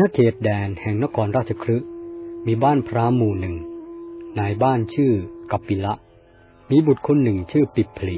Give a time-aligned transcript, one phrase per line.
[0.00, 1.76] ณเขตแดนแห่งนครราชครึ
[2.46, 3.56] มีบ้านพระหมู่หนึ่ง
[4.38, 5.12] นายบ้านชื่อ
[5.50, 5.94] กัปปิละ
[6.70, 8.16] มีบุตรคนหนึ่งชื่อปิพลิ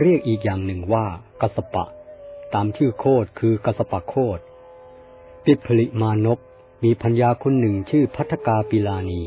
[0.00, 1.06] เรียกอีกอย่างหนึ่งว่า
[1.40, 1.84] กัสปะ
[2.54, 4.38] ตามชื่อโคดคือกัสปะโคด
[5.44, 6.38] ปิพลิมานพ
[6.84, 9.22] มีพัญญาคนหนึ่งชื่อพัทกาปิลานี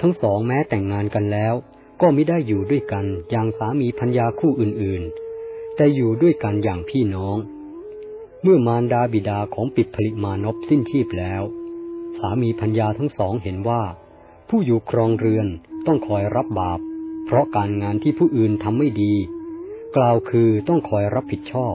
[0.00, 1.54] ทั้งสองแม้แต่งงานกันแล้ว
[2.00, 7.38] ก็ไม่ได้อยู่ด้วยกันอย่างสามีพัญญาคู่อื่นๆ แต่อยู่ด้วยกันอย่างพี่น้อง
[8.42, 11.42] เมื่อมารดาบิดาของปิพลิมานพสิ้นชีพแล้ว
[12.18, 13.82] สามีพัญญาทั้งสองเห็นว่า
[14.48, 15.46] ผู้อยู่ครองเรือน
[15.86, 16.80] ต้องคอยรับบาป
[17.26, 19.14] เพราะการงานที่ผู้อื่นทำไม่ดี
[19.96, 21.74] กล่าวคือต้องคอยรับผิดชอบ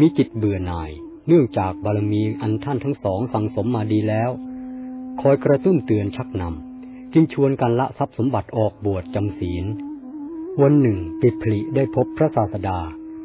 [0.00, 0.90] มีจิตเบื่อหน่าย
[1.26, 4.30] เนื่องจากบารมีอันท่านทั้งสองสั่งสมมาดีแล้ว
[5.20, 9.64] คอยกระตุ้นเตือนชักนำจึงชวนกันละทรัพย์สมบัติออกบวชจำศีล
[10.62, 12.80] วันหนึ่งปิพลิได้พบพระศาสดา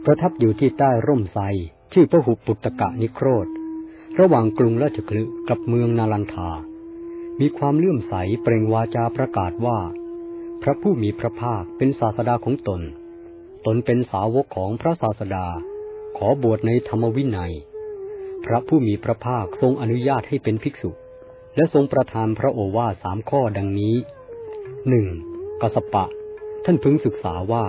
[0.06, 1.44] ประทับอยู่ที่ใต้ร่มไทร
[1.94, 3.48] ชื่อพระหุปุตตกะนิโครธ
[4.20, 6.52] ระหว่างกรุงราชคลึกับเมืองนาลันทา
[7.40, 9.80] มีความเลื่อมใสเปล่งวาจาประกาศว่า
[10.62, 12.82] พระผู้มีพระภาคเป็นศาสดาของตน
[13.66, 15.48] ตนเป็นสาวกของพระศาสดา
[16.18, 17.54] ขอบวชในธรรมวินัย
[18.46, 20.92] พระผู้มีพระภาคทรงอนุญาตให้เป็นภิกษุ
[21.56, 23.96] และทรงประทานพระโอวาสามข้อดังนี้
[24.90, 25.08] หนึ่ง
[25.62, 26.06] กสปะ
[26.66, 27.66] ท่านพึงศึกษาว่า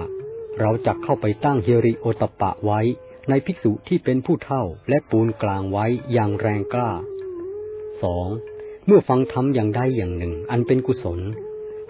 [0.61, 2.80] เราจะเข้าไปตั้งเฮริโอตปะไว้
[3.28, 6.91] ในภิกษุที่เป็นผู้เท่าและปูนกลางไว้อย่างแรงกล้า
[8.03, 8.28] สอง
[8.86, 11.20] เมื่อฟังธรรมอย่างใดอย่างหนึ่ง อันเป็นกุศล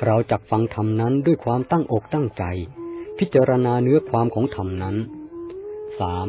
[0.04, 2.44] เราจักฟังธรรมนั้นด้วยความตั้งอกตั้งใจ
[3.18, 4.96] พิจารณาเนื้อความของธรรมนั้น
[5.98, 6.28] สาม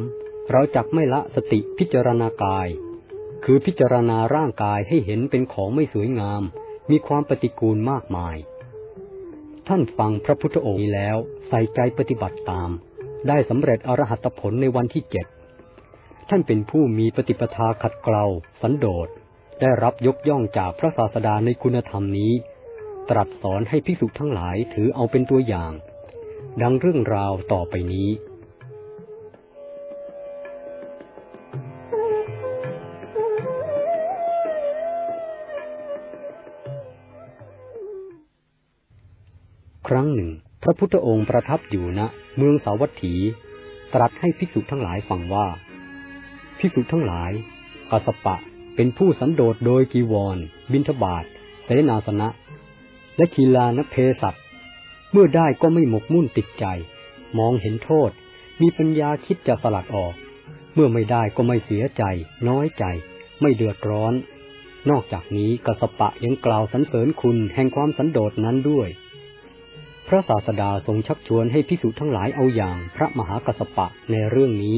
[0.51, 2.67] เราจักไม่ละสติพิจารณากาย
[3.45, 6.43] คือพิจารณาร่างกายให้เห็นเป็นของไม่สวยงาม
[6.89, 8.35] มีความปฏิกูลมากมาย
[9.67, 11.17] ท่านฟังพระพุทธองค์นี้แล้ว
[11.47, 12.69] ใส่ใจปฏิบัติตาม
[13.27, 15.25] ได้สำเร็จอรหัตผลในวันที่เจ็ด
[16.29, 18.25] ท่านเป็นผู้มีปฏิปทาขัดเกลา
[18.61, 19.07] สันโดษ
[19.61, 22.33] ได้รับยกย่องจากพระศาสดาในคุณธรรมนี้
[23.09, 25.71] ตรัสสอนให้ภิกษุทั้งหลายถือเอาเป็นตัวอย่าง
[26.61, 28.09] ดังเรื่องราวต่อไปนี้
[39.87, 40.31] ครั้งหนึ่ง
[40.67, 42.01] พระพุทธองค์ประทับอยู่ณ
[42.37, 43.13] เมืองสาวัตถี
[43.93, 45.47] ตรัสให้ภิกษุทั้งหลายฟังว่า
[46.59, 47.31] ภิกษุทั้งหลาย
[47.91, 48.35] กัสปะ
[48.75, 50.37] เป็นผู้สันโดษโดยกีวร
[50.71, 51.25] บินทบาท
[51.63, 52.29] เสนาสนะ
[53.17, 54.35] และคีลานเพสัต
[55.11, 56.65] เมื่อได้ก็ไม่หมกมุ่นติดใจ
[57.37, 58.11] มองเห็นโทษ
[58.61, 60.13] มีปัญญาคิดจะสลัดออก
[60.73, 62.03] เมื่อไม่ได้ก็ไม่เสียใจ
[62.47, 62.83] น้อยใจ
[63.41, 64.13] ไม่เดือดร้อน
[64.89, 68.89] นอกจากนี้กสปะยังกล่าวสรรเสริญคุณแห่งความสันโดษนั้นด้วย
[70.07, 74.77] พระศาสดาทรงชักชวนให้พิสุทั้งหลายเอาอย่างพระมหากัสปะในเรื่องนี้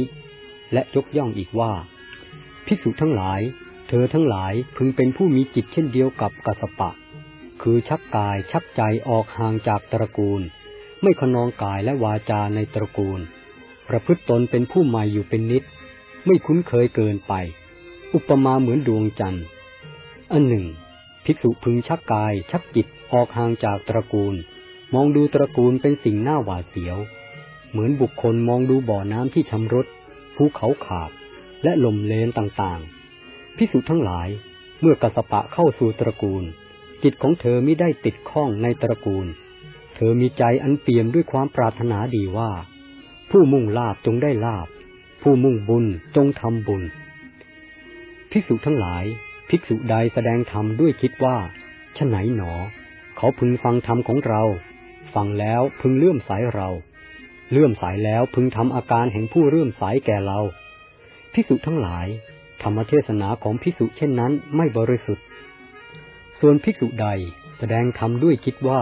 [0.73, 1.71] และยกย่องอีกว่า
[2.65, 3.41] พิสุทั้งหลาย
[3.87, 6.89] เธอทั้งหลายพึงเป็นผู้มีจิตเช่นเดียวกับกัสปะ
[7.61, 10.41] คือชักกายชักใจออกห่างจากตระกูล
[11.01, 13.19] ไม่ขนองกายและวาจาในตระกูล
[13.87, 15.63] ประพฤติตนเป็นผู้ใหม่อยู่เป็นนิด
[16.25, 17.33] ไม่คุ้นเคยเกินไป
[18.13, 19.45] อุปมาเหมือนดวงจันทร์
[20.31, 20.65] อันหนึ่ง
[21.25, 24.35] ภิกษุพึงชักกายชักจิตออกห่างจากตระกูล
[24.93, 26.97] มองดูตระกูลเป็นสิ่งน่าหวาดเสียว
[27.71, 29.87] เหมือนบุคคลมองดูบ่อน้ำที่ชำรุด
[30.35, 31.11] ภูเขาขาด
[31.63, 34.27] และลมเลนต่างๆ พิสุทั้งหลาย
[34.79, 36.43] เมื่อกสปะเข้าสู่ตระกูล
[37.03, 39.25] จิตของเธอไม่ได้ติดข้องในตระกูล
[39.95, 42.51] เธอมีใจอันเปี่ยมด้วยความปรารถนาดีว่า
[43.31, 44.67] ผู้มุ่งลาบจงได้ลาบ
[45.21, 46.83] ผู้มุ่งบุญจงทำบุญ
[48.31, 49.03] ภิกษุทั้งหลาย
[49.49, 51.37] ภิกษุใดแสดงธรรมด้วยคิดว่า
[51.97, 52.53] ฉไหนหนอ
[53.17, 54.43] เขาพึงฟังธรรมของเรา
[55.17, 56.69] ฟังแล้วพึงเลื่อมใสเรา
[57.51, 60.39] เลื่อมใสแล้วพึงทำอาการแห่งผู้เลื่อมใสแก่เรา
[61.33, 62.07] พิสุทั้งหลาย
[62.61, 65.25] ธรรมเทศนาของพิสุเช่นนั้นไม่บริสุทธิ์
[66.39, 67.07] ส่วนพิสุใด
[67.57, 68.81] แสดงธรรมด้วยคิดว่า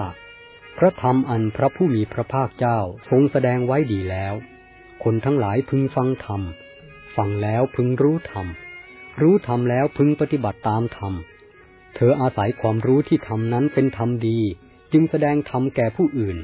[0.77, 2.79] พระธรรมอันพระผู้มีพระภาคเจ้า
[3.09, 4.33] ทรงแสดงไว้ดีแล้ว
[5.03, 6.41] คนทั้งหลายพึงฟังธรรม
[7.15, 8.47] ฟังแล้วพึงรู้ธรรม
[9.21, 11.13] รู้ธรรมแล้วพึงปฏิบัติตามธรรม
[11.95, 14.39] เธออาศัยความรู้ที่ธรรมนั้นเป็นธรรมดี
[14.91, 16.37] จึงแสดงธรรมแก่ผู้อื่น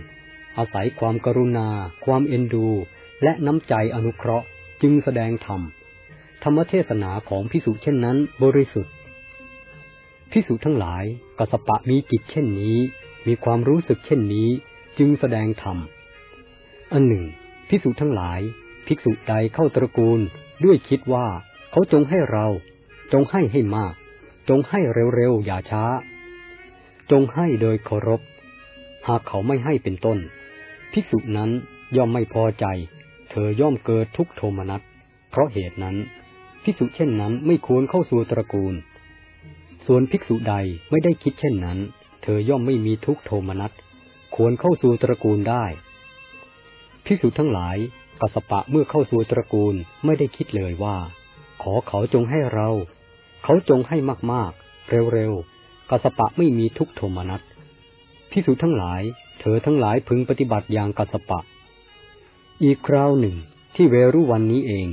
[0.57, 1.69] อาศัยความกรุณา
[2.05, 2.67] ความเอ็นดู
[3.23, 4.45] และน้ำใจอนุเคราะห์
[4.81, 5.61] จึงแสดงธรรม
[6.43, 8.93] ธรรมเทศนาของพิสุเช่นนั้นบริสุทธิ์
[10.31, 11.03] พิสุทั้งหลาย
[11.39, 12.77] กสปะมีจิตเช่นนี้
[13.27, 14.49] มีความรู้สึกเช่นนี้
[14.97, 15.77] จึงแสดงธรรม
[16.93, 17.25] อันหนึ่ง
[17.69, 18.39] พิสุทั้งหลาย
[18.88, 20.19] ภิกษุใดเข้าตระกูล
[20.63, 21.27] ด้วยคิดว่า
[21.71, 22.47] เขาจงให้เรา
[23.13, 23.93] จงให้ให้มาก
[24.49, 24.79] จงให้
[25.15, 25.83] เร็วๆอย่าช้า
[27.11, 28.21] จงให้โดยเคารพ
[29.07, 30.17] หากเขาไม่ให้เป็นต้น
[30.91, 31.49] ภิกษุนั้น
[31.95, 32.65] ย่อมไม่พอใจ
[33.29, 34.81] เธอย่อมเกิดทุกโทมนัส
[35.29, 35.95] เพราะเหตุนั้น
[36.63, 38.73] ภิกษุเช่นนั้นไม่ควรเข้าสู่ตระกูล
[39.85, 40.55] ส่วนภิกษุใด
[40.89, 41.79] ไม่ได้คิดเช่นนั้น
[42.23, 43.71] เธอย่อมไม่มีทุกโทมนัส
[44.35, 45.65] ควรเข้าสู่ตระกูลได้
[47.05, 47.77] ภิกษุทั้งหลาย
[48.21, 49.75] กัสปะเมื่อเข้าสู่ตระกูล
[50.05, 50.97] ไม่ได้คิดเลยว่า
[51.61, 52.69] ขอเขาจงให้เรา
[53.43, 53.97] เขาจงให้
[54.31, 55.60] มากๆ เร็วๆ
[55.91, 57.41] กัสปะไม่มีทุกโทมนัส
[58.31, 59.01] ภิกษุทั้งหลาย
[59.39, 61.39] เธอทั้งหลายพึงปฏิบัติอย่างกัสปะ
[62.63, 63.35] อีกคราวหนึ่ง
[63.75, 64.88] ที่เวรุวันนี้เอง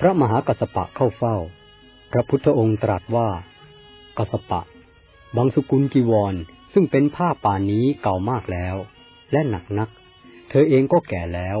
[0.00, 1.36] พระมหากัสปะเข้าเฝ้า
[2.12, 3.28] พระพุทธองค์ตรัสว่า
[4.18, 4.60] กัสปะ
[5.36, 6.34] บางสุกุลจีวร
[6.72, 8.76] ซึ่งเป็นผ้าป่านนี้เก่ามากแล้ว
[9.32, 9.88] และหนักนัก
[10.50, 11.58] เธอเองก็แก่แล้ว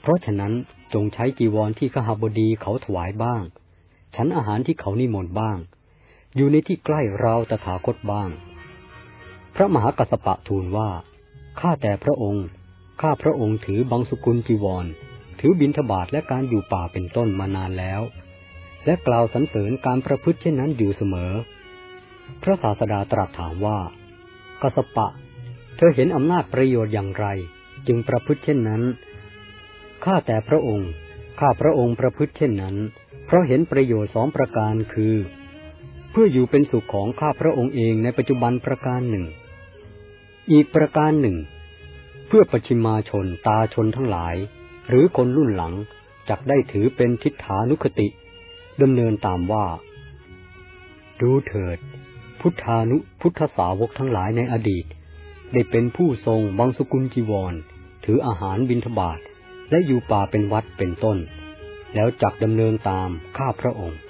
[0.00, 0.52] เพราะฉะนั้น
[0.94, 3.42] จงใช้จีวรที่ขหบดีเขาถวายบ้าง
[4.16, 5.58] ฉันอาหารที่เขานิมนต์บ้าง
[6.40, 8.30] อยู่ในที่ใกล้เราตถาคตบ้าง
[9.54, 10.90] พระมหากัสปะทูลว่า
[11.60, 12.46] ข้าแต่พระองค์
[13.00, 14.86] ข้าพระองค์ถือบางสุกุลจีวร
[15.40, 18.00] ถือบิณฑบาตและการอยู่ป่าเป็นต้นมานานแล้ว
[18.84, 21.32] และกล่าวสรรเสริญการประพฤติเช่นนั้นอยู่เสมอ
[22.42, 23.78] พระศาสดาตรัสถามว่า
[24.62, 25.08] กัสปะ
[25.76, 27.26] เธอเห็นอำนาจประโยชน์อย่างไร
[27.86, 28.82] จึงประพฤติเช่นนั้น
[30.04, 30.90] ข้าแต่พระองค์
[31.40, 32.76] ข้าพระองค์ประพฤติเช่นนั้น
[33.26, 35.16] เพราะเห็นประโยชน์สองประการคือ
[36.20, 39.26] พื่ออยู่เป็นสุขของข้าพระองค์เองในปัจจุบันประการหนึ่ง
[40.52, 41.36] อีกประการหนึ่ง
[42.26, 44.36] เพื่อปัจฉิมาชนตาชนทั้งหลาย
[44.88, 45.74] หรือคนรุ่นหลัง
[46.28, 48.08] จักได้ถือเป็นทิฏฐานุคติ
[48.82, 49.66] ดำเนินตามว่า
[51.20, 51.78] ดูเถิด
[52.40, 54.84] พุทธานุพุทธสาวกทั้งหลายในอดีต
[55.52, 57.54] ได้เป็นผู้ทรงบังสกุลจีวร
[58.04, 59.18] ถืออาหารบิณฑบาต
[59.70, 61.18] และอยู่ป่าเป็นวัดเป็นต้น
[61.94, 64.00] แล้วจักดำเนินตามข้าพระองค์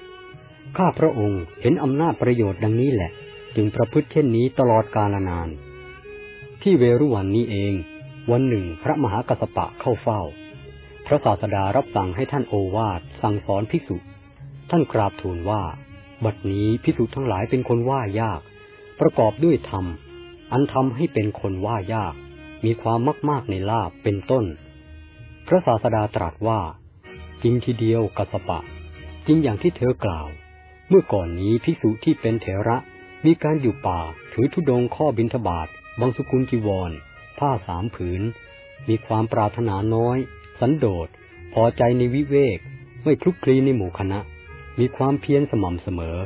[0.77, 3.11] ข้าพระองค์เห็นอำนาจประโยชน์ดังนี้แหละ
[3.57, 5.49] จึงประพฤติเช่นนี้ตลอดกาลนาน
[6.63, 7.75] ที่เวรุวันนี้เอง
[8.31, 10.21] วันหนึ่งพระมหากัสปะเข้าเฝ้า
[11.07, 13.97] พระศาสดารับสั่งให้ท่านโอวาทสั่งสอนภิกษุ
[14.71, 15.63] ท่านกราบทูลว่า
[16.25, 18.41] บัดนี้พิสุทั้งหลายเป็นคนว่ายาก
[19.01, 19.87] ประกอบด้วยธรรม
[20.53, 22.15] อันทำให้เป็นคนว่ายาก
[22.65, 22.99] มีความ
[23.29, 24.45] มาก ๆ ในลาบเป็นต้น
[25.47, 26.61] พระศาสดาตรัสว่า
[27.43, 28.61] จริงทีเดียวกัสปะ
[29.27, 30.29] จริงอย่างที่เธอกล่าว
[30.89, 32.77] เมื่อก่อนนี้พิสุที่เป็นเถระ
[33.25, 34.01] มีการอยู่ป่า
[34.33, 35.69] ถือธุดงข้อบินทบาท
[36.01, 36.91] บางสุกุลจีวร
[37.39, 38.23] ผ้าสามผืน
[38.89, 40.19] มีความปรารถนาน้อย
[40.61, 41.09] สันโดษ
[41.53, 42.59] พอใจในวิเวก
[43.05, 44.19] ไม่คลุกคลีในหมู่คณะ
[44.79, 46.19] มีความเพียรสม่ำเสมอ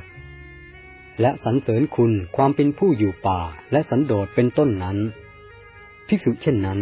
[1.20, 3.40] และสรรเสริญคุณความเป็นผู้อยู่ป่า
[3.72, 4.98] และสันโดษเป็นต้นนั้น
[6.06, 6.80] ภิกษุเช่นนั้น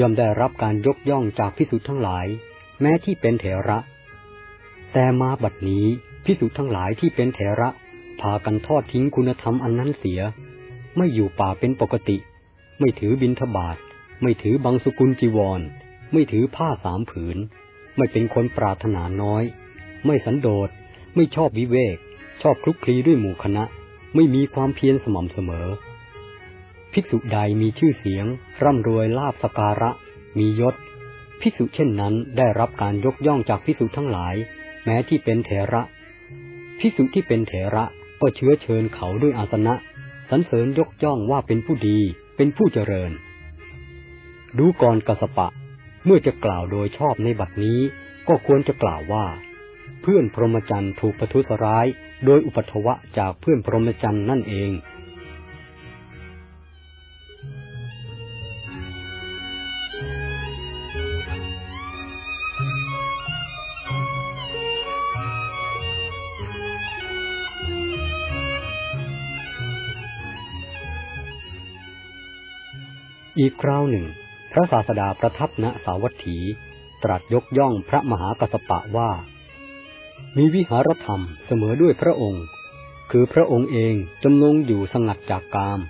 [0.00, 2.26] ย่อมได้รับการยกย่องจากภิกษุทั้งหลาย
[2.80, 3.78] แม้ที่เป็นเถระ
[4.92, 5.86] แต่มาบัดนี้
[6.24, 7.68] ภิกษุทั้งหลายที่เป็นเถระ
[8.20, 10.20] พากันทอดทิ้งคุณธรรมอันนั้นเสีย
[10.96, 12.18] ไม่อยู่ป่าเป็นปกติ
[12.80, 13.76] ไม่ถือบินทบาท
[14.22, 15.60] ไม่ถือบังสุกุลจีวร
[16.12, 17.36] ไม่ถือผ้าสามผืน
[17.96, 19.44] ไม่เป็นคนปรารถนาน้อย
[20.06, 20.68] ไม่สันโดษ
[21.14, 21.96] ไม่ชอบวิเวก
[22.42, 23.64] ชอบคลุกคลีด้วยหมู่คณะ
[24.14, 25.68] ไม่มีความเพียรสม่ำเสมอ
[26.92, 28.26] ภิกษุใดมีชื่อเสียง
[28.62, 29.90] ร่ำรวยลาบสการะ
[30.38, 30.74] มียศ
[31.40, 34.34] ภิกษุเช่นนั้นได้รับการยกย่องจากภิกษุทั้งหลาย
[34.84, 35.82] แม้ที่เป็นเถระ
[36.78, 37.84] ภิกษุที่เป็นเถระ
[38.20, 39.74] ก็เชื้อเชิญเขาด้วยอาสนะ
[40.30, 41.98] สรรเสริญยกย่องว่าเป็นผู้ดี
[42.36, 43.12] เป็นผู้เจริญ
[44.58, 45.48] ดูก่อนกสปะ
[46.04, 47.80] เมื่อจะกล่าวโดยชอบในบัดนี้
[48.28, 49.26] ก็ควรจะกล่าวว่า
[50.02, 51.86] เพื่อนพรหมจรรย์ถูกประทุษร้าย
[52.24, 54.70] โดยอุปัทวะจากเพื่อนพรหมจรรย์นั่นเอง
[73.40, 74.06] อีกคราวหนึ่ง
[74.52, 76.38] พระศาสดาประทับณสาวัตถี
[77.02, 79.10] ตรัสยกย่องพระมหากัสปะว่า
[80.36, 82.44] มีวิหารธรรมเสมอด้วยพระองค์
[83.10, 85.80] คือพระองค์เองจำลงอยู่สงัดจากกาม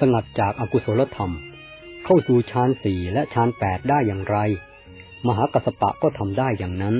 [0.00, 1.32] สงัดจากอากุศลธรรม
[2.04, 4.36] เข้าสู่ฌานสี่และฌานแปดได้อย่างไร
[5.26, 6.96] มหากัสปะก็ทำได้อย่างนั้น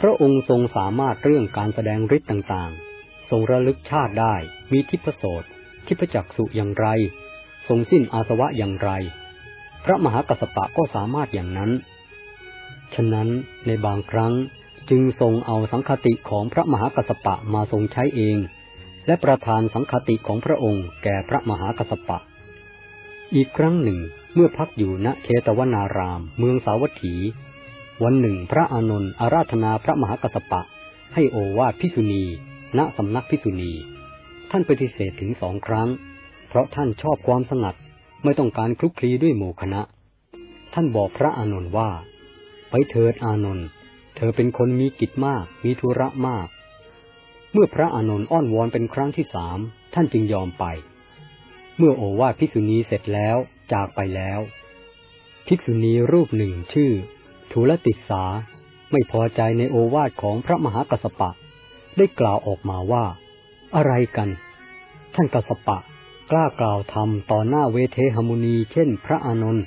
[0.00, 4.34] พระองค์ทรงสามารถเรื่องการแสดงฤทธิ์ต่างๆ ทรงระลึกชาติได้
[4.72, 5.44] มีทิพโสต
[5.86, 6.88] ทิพจักสุอย่างไร
[7.68, 8.90] ทรงสิ้นอาสวะอย่างไร
[9.84, 11.70] พระมหากัสสปะก็สามารถอย่างนั้น
[12.94, 13.28] ฉะนั้น
[13.66, 14.32] ในบางครั้ง
[14.90, 18.36] จึงทรงเอาสังคติของพระมหากัสสปะมาทรงใช้เอง
[19.06, 22.18] และประทานสังคติของพระองค์แก่พระมหากัสสปะ
[23.34, 23.98] อีกครั้งหนึ่ง
[24.34, 27.14] เมื่อพักอยู่ณเชตวนาราม เมืองสาวัตถี
[28.04, 30.62] วันหนึ่งพระอานนท์อาราธนาพระมหากัสปะ
[31.14, 32.24] ให้โอวาทพิสุณี
[32.78, 33.72] ณสำนักพิสุณี
[34.50, 35.88] ท่านปฏิเสธถึงสองครั้ง
[36.54, 37.76] เพราะท่านชอบความสงัด
[38.24, 39.82] ไม่ต้องการคลุกคลีด้วยหมู่คณะ
[40.74, 41.90] ท่านบอกพระอานนท์ว่า
[42.70, 43.66] ไปเถิดอานนท์
[44.16, 46.48] เธอเป็นคนมีกิจมาก มีธุระมาก
[47.52, 49.58] เมื่อพระอานนท์อ้อนวอนเป็นครั้งที่สาม
[49.94, 50.64] ท่านจึงยอมไป
[51.76, 53.36] เมื่อโอวาทภิกษุณีเสร็จแล้ว
[53.72, 54.40] จากไปแล้ว
[55.46, 56.90] ภิกษุณีรูปหนึ่งชื่อ
[57.52, 58.24] ทุลติสา
[58.92, 61.30] ไม่พอใจในโอวาทของพระมหากัสสปะ
[61.96, 63.04] ได้กล่าวออกมาว่า
[63.76, 64.28] อะไรกัน
[65.14, 65.78] ท่านกัสปะ
[66.30, 69.64] กล้ากล่าวทำต่อหน้าเวเทหมุนีเช่นพระอานนท์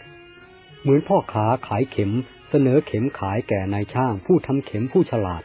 [0.82, 2.12] เหมือนพ่อขาขายเข็ม
[2.50, 5.44] เสนอเข็มขายแก่นายช่างผู้ทำเข็มผู้ฉลาด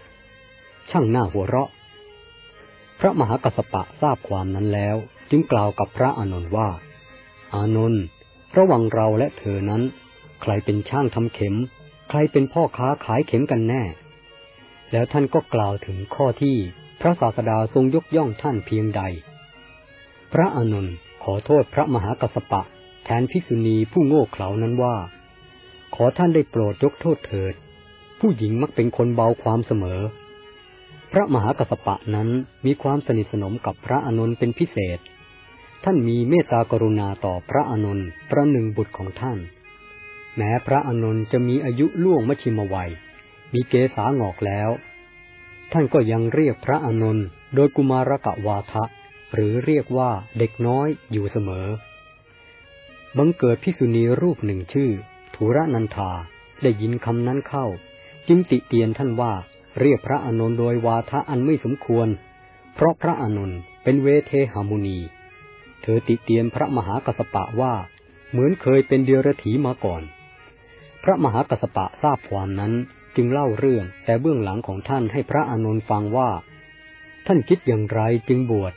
[0.91, 1.71] ช่างหน้าหัวเราะ
[3.01, 4.97] พระมหากัสสปะทราบความนั้นแล้ว
[5.31, 6.69] จึงกล่าวกับพระอานนท์ว่า
[7.55, 8.03] อานนท์
[8.57, 9.83] ระหว่างเราและเธอนั้น
[10.43, 11.55] ใครเป็นช่างทำเข็ม
[12.09, 13.83] ใครเป็นพ่อค้าขายเข็มกันแน่
[14.93, 16.57] แล้วท่านก็กล่าวถึงข้อที่
[17.01, 19.03] พระศาสดาทรงยกย่องท่านเพียงใด
[20.33, 22.63] พระอานนท์ ขอโทษพระมหากัสสปะ
[23.05, 24.97] แทนภิกษุณีผู้โง่เขลานั้นว่า
[25.95, 27.55] ขอท่านได้โปรดยกโทษเถิด
[28.21, 30.01] ผู้หญิงมักเป็นคนเบาความเสมอ
[31.13, 32.29] พระมหากัสสปะนั้น
[32.65, 34.99] มีความสนิทสนมกับพระอานนเป็นพิเศษ
[35.85, 37.99] ท่านมีเมตตากรุณาต่อพระอานน
[38.31, 39.39] ประหนึ่งบุตรของท่าน
[40.37, 42.91] แม้พระอานนจะมีอายุล่วงมชิมวัย
[43.53, 44.71] มีเกษาหงอกแล้ว
[45.73, 47.19] ท่านก็ยังเรียกพระอานน
[47.55, 48.85] โดยกุมารกะวาทะ
[49.35, 51.67] หรือเรียกว่าเด็กน้อยอยู่เสมอ
[53.19, 54.91] บังเกิดพิสุณีรูปหนึ่งชื่อ
[55.35, 56.11] ธุระนันทา
[56.63, 57.67] ได้ยินคำนั้นเข้า
[58.29, 59.33] จึงติเตียนท่านว่า
[59.81, 62.09] เรียกพระอานนท์โดยวาทะอันไม่สมควร
[62.75, 64.99] เพราะพระอานนท์เป็นเวเทหามุนี
[65.83, 67.75] เธอติเตียนพระมหากัสสปะว่า
[68.31, 70.03] เหมือนเคยเป็นเดียรถีมาก่อน
[71.03, 72.73] พระมหากัสสปะทราบความนั้น
[73.17, 76.31] จึงเล่าเรื่องแต่เบื้องหลังของท่านให้พระอานนท์ฟังว่า
[77.27, 78.73] ท่านคิดอย่างไรจึงบวช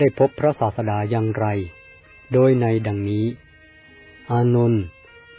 [0.00, 1.46] ได้พบพระศาสดาอย่างไร
[2.32, 3.26] โดยในดังนี้
[4.30, 4.82] อานนท์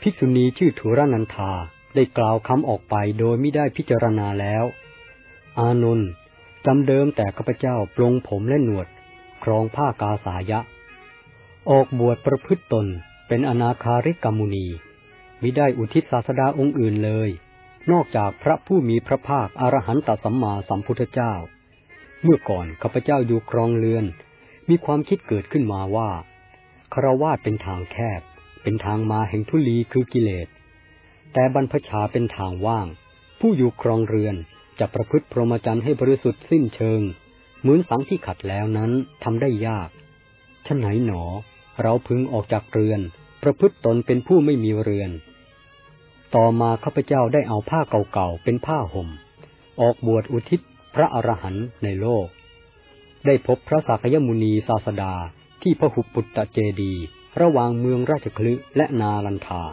[0.02, 1.52] ภิกษุณีชื่อธุรนันทา
[1.96, 4.64] ได้กล่าวคำออกไปโดยไม่ได้พิจารณาแล้ว
[5.60, 6.10] อานนท์
[6.66, 8.88] จำเดิมแต่ข้าพเจ้าปลงผมและหนวด
[9.44, 10.60] ครองผ้ากาสายะ
[11.70, 12.86] ออกบวชประพฤติตน
[13.28, 14.66] เป็นอนาคาริกามุนี
[15.42, 17.30] มิได้อุทิศศาสดาองค์อื่นเลย
[17.92, 21.34] นอกจากพระผู้มีพระภาคอรหันตสัมมาสัมพุทธเจ้า
[22.24, 24.06] เมื่อก่อนข้าพเจ้าอยู่ครองเรือน
[24.70, 26.10] มีความคิดเกิดขึ้นมาว่า
[26.94, 28.22] คารวาสเป็นทางแคบ
[28.64, 30.48] เป็นทางมาแห่งทุลีคือกิเลส
[31.34, 32.88] แต่บรรพชาเป็นทางว่าง
[33.40, 34.36] ผู้อยู่ครองเรือน
[34.80, 37.02] จะประพฤติพรหมจรรย์ให้บริสุทธิ์สิ้นเชิง
[37.62, 38.92] เหมือนสังที่ขัดแล้วนั้น
[39.24, 39.90] ทำได้ยาก
[40.68, 41.24] ฉะไหนหนอ
[41.82, 43.02] เราพึงออกจากเรือน
[43.44, 45.12] ประพฤติตนเป็นผู้ไม่มีเรือน
[46.36, 47.80] ต่อมาข้าพเจ้าได้เอาผ้า
[48.14, 49.10] เก่าๆเป็นผ้าห่ม
[49.82, 50.60] ออกบวชอุทิศ
[50.96, 52.28] พระอรหันต์ในโลก
[53.26, 55.14] ได้พบพระสักยมุนีศาสดา
[55.62, 56.94] ที่พระหุปุตตะเจดี
[57.42, 59.64] ระหว่างเมืองราชคลึและนาลันทา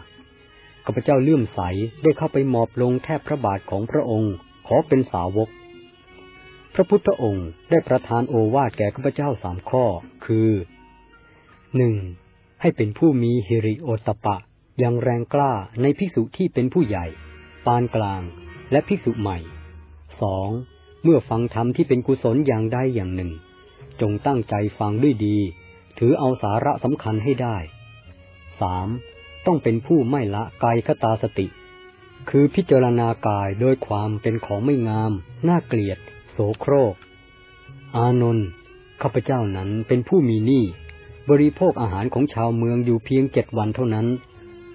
[0.85, 1.59] ข้าพเจ้าเลื่อมใส
[2.03, 4.33] ได้เข้าไปหมอบลงแทบพระบาทของพระองค์
[4.67, 5.49] ขอเป็นสาวก
[6.73, 9.85] พระพุทธองค์ได้ประทานโอวาทแก่ข้าพเจ้าสามข้อ
[10.25, 10.49] คือ
[11.77, 11.95] หนึ่ง
[12.61, 14.37] ให้เป็นผู้มีฮิริโอตปะ
[14.79, 15.51] อย่างแรงกล้า
[15.81, 17.05] ในภิกษุที่เป็นผู้ใหญ่
[17.65, 18.21] ปานกลาง
[18.71, 19.37] และภิกษุใหม่
[20.21, 20.49] สอง
[21.03, 23.31] เมื่อฟังธรรมที่เป็นกุศลอย่างใดอย่างหนึ่ง
[24.01, 25.37] จงตั้งใจฟังด้วยดี
[25.99, 27.57] ถือเอาสาระสำคัญให้ได้
[28.61, 28.87] สาม
[29.45, 31.47] ต้องเป็นผู้ไม่ละกายคตาสติ
[32.29, 35.11] คือพิจารณากายโดยความเป็นของไม่งาม
[35.47, 35.99] น่าเกลียด
[36.31, 36.95] โสโครก
[37.97, 38.47] อานนท์
[39.01, 40.63] ข้าพเจ้านั้นเป็นผู้มีหนี้
[41.29, 44.07] บริโภคอาหารของชาวเมืองอยู่เพียงเจ็ดวันเท่านั้น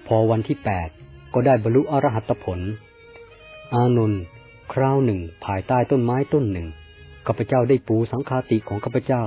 [0.07, 0.89] พอวันที่แปด
[1.33, 2.59] ก็ได้บรรลุอรหัตผล
[3.75, 4.21] อานนท์
[4.73, 6.67] คราวหนึ่ง ภายใต้ต้นไม้ต้นหนึ่ง
[7.27, 9.23] ข้าพเจ้าได้ปูสังฆาติของข้าพเจ้า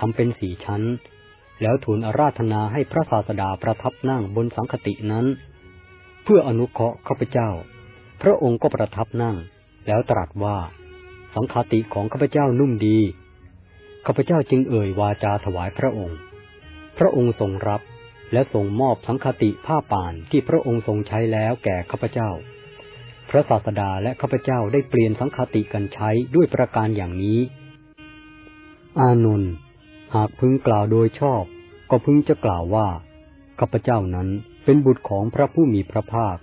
[0.00, 0.82] ทำเป็นสี่ชั้น
[1.62, 5.26] แล้วทูลอาราธนาให้พระศาสดาประทับนั่งบนสังฆตินั้น
[6.24, 7.50] เพื่ออนุเคราะห์ข้าพเจ้า
[8.22, 9.36] พระองค์ก็ประทับนั่ง
[9.86, 10.58] แล้วตรัสว่า
[11.34, 12.98] สังฆาติของข้าพเจ้านุ่มดี
[14.06, 16.18] ข้าพเจ้าจึงเอ่ยวาจาถวายพระองค์
[16.98, 17.80] พระองค์ทรงรับ
[18.32, 22.30] และทรงมอบสังฆติผ้าป่านที่พระองค์ทรงใช้แล้วแก่ข้าพเจ้า
[23.34, 27.40] พระศาสดาและข้าพเจ้าได้เปลี่ยนสังฆติกันใช้ด้วยประการอย่างนี้
[29.00, 29.52] อานนท์
[30.14, 31.42] หากพึงกล่าวโดยชอบ
[31.90, 32.88] ก็พึงจะกล่าวว่า
[33.60, 34.28] ข้าพเจ้านั้น
[34.64, 36.36] เป็นบุตรของพระผู้มีพระภาค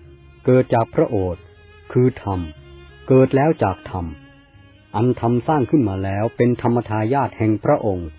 [0.45, 1.43] เกิดจากพระโอษฐ์
[1.91, 2.39] คือธรรม
[3.07, 4.05] เกิดแล้วจากธรรม
[4.95, 8.09] อันธรรมสร้างขึ้นมาแล้วเป็นธรรมทายาทแห่งพระองค์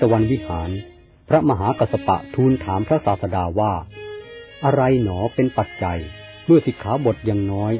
[0.00, 0.70] ตวันวิหาร
[1.28, 3.72] พระมหากัสปะทูลถามพระศาสดาว่า
[4.64, 5.98] อะไรหนอเป็นปัจจัย
[6.46, 7.72] เมื่อสิกขาบทยังน้อย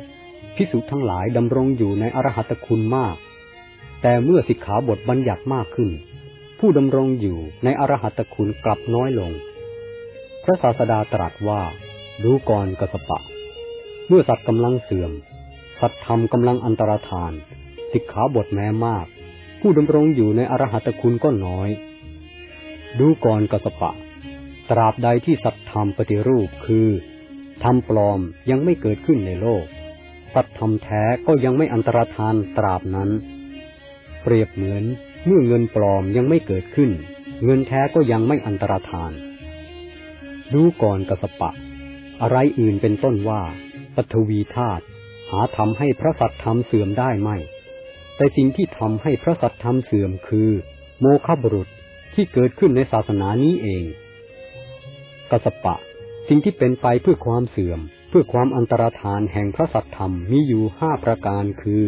[0.57, 3.17] พิสุทั้งหลายดำรงอยู่ในอรหัตคุณมาก
[4.03, 5.91] แต่เมื่อสิกขาบทบัญญัติมากขึ้น
[6.59, 9.33] ผู้ดำรงอยู่ในอรหัตคุณกลับน้อยลง
[10.45, 11.63] พระศาสดาตรัสว่า
[12.25, 13.19] ดูก่อนกัสปะ
[14.09, 15.13] เมื่อสัตว์กำลังเสื่อม
[15.81, 17.33] สัตธรรมกำลังอันตรธาน
[17.93, 19.07] สิกขาบทแม้มาก
[19.61, 21.69] ผู้ดำรงอยู่ในอรหัตคุณก็น้อย
[23.01, 23.93] ดูก่อนกัสปะ
[24.71, 26.89] ตราบใดที่สัตธรรมปฏิรูปคือ
[27.63, 28.21] ธรรมปลอม
[28.51, 29.65] ยังไม่เกิดขึ้นในโลก
[30.35, 33.11] สัตธรรมแท้ก็ยังไม่อันตรธานตราบนั้น
[34.23, 34.85] เปรียบเหมือน
[35.27, 36.91] เมื่อเงินปลอมยังไม่เกิดขึ้น
[37.45, 39.13] เงินแท้ก็ยังไม่อันตรธาน
[40.55, 41.51] ดูก่อนกัสปะ
[42.23, 43.43] อะไรอื่นเป็นต้นว่า
[43.97, 44.85] ปฐวีธาตุ
[45.31, 47.31] หาทำให้พระสัตธรรมเสื่อมได้ไหม
[48.17, 50.51] แต่สิ่งที่ทำให้พระสัตธรรมเสื่อมคือ
[51.01, 51.69] โมฆะบุรุษ
[52.15, 53.85] ที่เกิดขึ้นในศาสนานี้เอง
[55.31, 55.75] กสปะ
[56.29, 61.85] สิ่งที่เป็นไปเพื่อความเสื่อม เพื่อความอันตรธานแห่งพระสัตธรรมมีอยู่ห้าประการคือ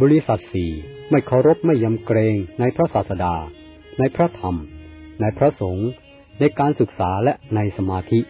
[0.00, 0.72] บริษัทสี่
[1.10, 3.34] ไม่เคารพไม่ยำเกรงในพระศาสดา
[3.98, 4.56] ในพระธรรม
[5.20, 5.88] ในพระสงฆ์
[6.40, 8.20] ในการศึกษาและในสมาธิ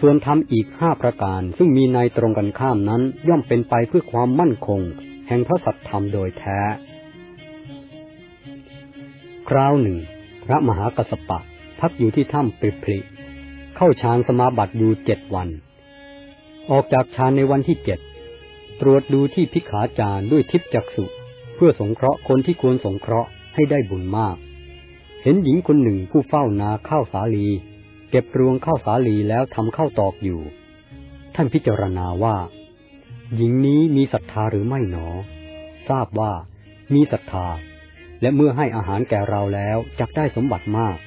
[0.00, 4.80] ส่วนธรรมอีกห้าประการซึ่งมีในตรงกันข้ามนั้นย่อมเป็นไปเพื่อความมั่นคง
[5.28, 6.58] แห่งพระสัตธรรมโดยแท้
[9.52, 9.98] คราวหนึ่ง
[10.44, 11.38] พระมหากัสปะ
[11.80, 12.98] พักอยู่ที่ถ้ำปริพลิ
[13.76, 15.48] เข้าฌานสมาบัติอยู่เจ็ดวัน
[16.70, 18.00] ออกจากฌานในวันที่เจ็ด
[18.80, 21.04] ตรวจดูที่พิขาจารด้วยทิพจักสุ
[21.54, 24.36] เพื่อสงเคราะห์คนที่ควรสงเคราะห์ให้ได้บุญมาก
[25.22, 27.46] เห็นหญิงคนหนึ่งผู้เฝ้านาข้าวสาลี
[28.10, 30.40] เก็บรวงข้าวสาลีแล้วทำข้าวตอกอยู่
[31.34, 32.36] ท่านพิจารณาว่า
[33.34, 35.08] หญิงนี้มีศรัทธาหรือไม่หนอ
[35.88, 36.32] ทราบว่า
[36.94, 37.46] มีศรัทธา
[38.20, 40.98] และเมื่อให้อาหารแก่เราแล้วจักได้สมบัติมาก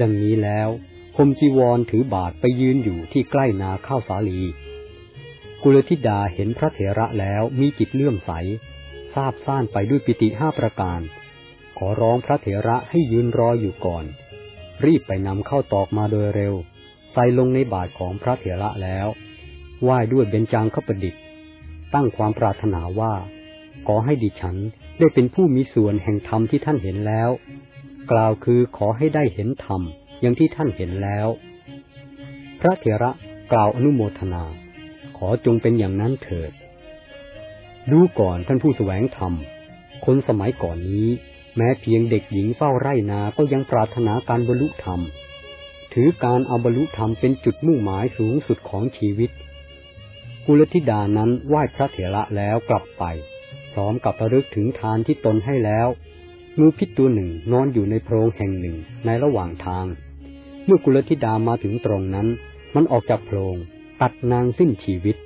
[0.00, 0.68] ดังนี้แล้ว
[1.16, 4.40] คมจีวรถือบาทไปยืนอยู่ที่ใกล้นาข้าวสาลี
[5.62, 8.30] กุลธิดาเห็นพระเถระแล้วมีจิตเลื่อมใส
[9.14, 11.00] ทราบซ่านไปด้วยปิติห้าประการ
[11.78, 14.04] ขอร้องพระเถระให้ยืนรออยู่ก่อน
[14.84, 16.54] รีบไปนำเข้าตอกมาโดยเร็ว
[17.12, 19.06] ใส่ลงในบาทของพระเถระแล้ว
[19.82, 21.22] ไหว้ด้วยเบญจางขประดิษฐ์
[21.94, 23.14] ตั้งความปรารถนาว่า
[23.86, 24.56] ขอให้ดิฉัน
[24.98, 27.30] ได้เป็นผู้มีส่วนแห่งธรรมที่ท่านเห็นแล้ว
[28.10, 29.80] กล่าวคือขอให้ได้เห็นธรรม
[30.20, 31.28] อย่างที่ท่านเห็นแล้ว
[32.60, 33.10] พระเถระ
[33.52, 34.44] กล่าวอนุโมทนา
[35.16, 36.52] ขอจงเป็นอย่างนั้นเถิด
[37.90, 39.32] ดูก่อนท่านผู้แสวงธรรม
[40.04, 41.08] คนสมัยก่อนนี้
[41.56, 45.00] แม้เพียงเด็กหญิงเฝ้าไร่นาก็ยังปรารถนาการบรรลุธรรม
[45.92, 49.30] ถือการเอาบรรลุธรรมเป็นจุดมุ่งหมายสูงสุดของชีวิต
[50.46, 53.04] กุลธิดานั้นไหว้พระเถระแล้วกลับไป
[53.72, 55.88] พร้อมกับระลึกถึงทานที่ตนให้แล้ว
[56.58, 59.86] งูพิษตัวหนึ่งนอนอยู่ในโพรงแห่งหนึ่งในระหว่างทาง
[60.64, 62.26] เมื่อกุลธิดามาถึงตรงนั้น
[62.74, 63.56] มันออกจากโพรง
[64.00, 65.16] ตัดนางสิ้นชีวิต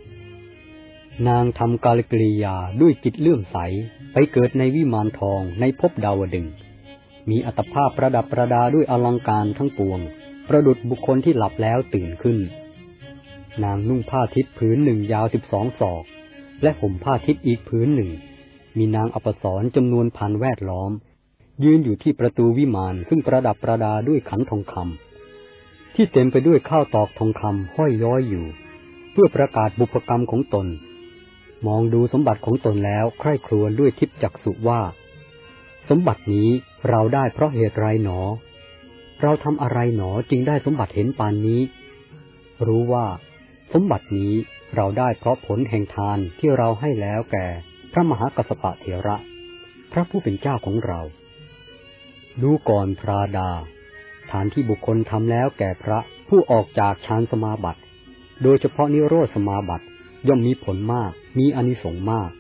[1.29, 3.57] นางทำกาลกริยาด้วยจิตเลื่อมใส
[4.13, 6.47] ไปเกิดในวิมานทองในภพดาวดึง
[7.31, 10.01] มีอัตภาพประดับประดาด้วยอลังการทั้งปวง
[10.49, 12.39] ประดุดบุคคลที่หลับแล้วตื่นขึ้น
[13.65, 16.05] นางนุ่งผ้าทิพย์ผืนหนึ่งยาวสิบสองศอก
[16.63, 18.11] และห่มผ้าทิพย์อีกผืนหนึ่ง
[18.77, 20.93] มีนางอปสรจำนวนพันแวดล้อม
[21.65, 28.47] ยืนอยู่ที่ประตูวิมานซึ่งประดับประดาด้วยขันทองคำที่เต็มไปด้วยข้าวตอกทองคำห้อยย้อยอยู่
[29.13, 30.67] เพื่อประกาศบุพกรรมของตน
[31.67, 34.81] มองดูสมบัติของตนแล้วใคร่ครวญด้วยทิพจักสุว่า
[35.89, 36.49] สมบัตินี้
[36.89, 38.21] เราได้เพราะเหตุไรหนอ
[39.23, 41.61] เราทำอะไรหนอจึงได้สมบัติเห็นปานนี้
[42.67, 43.07] รู้ว่า
[43.73, 44.35] สมบัตินี้
[44.77, 47.47] เราได้เพราะผลแห่งทานที่เราให้แล้วแก่
[47.97, 49.17] ระมหากัสปะเถระ
[49.93, 51.01] พระผู้เป็นเจ้าของเรา
[52.43, 53.51] ดูก่อนพระดา
[54.31, 57.81] ฐานที่บุคคลทำแล้วแก่พระผู้ออกจากฌานสมาบัติ
[58.43, 59.87] โดยเฉพาะนิโรธสมาบัติ
[60.29, 62.31] ย่อมมีผลมาก มีอนิสงส์มาก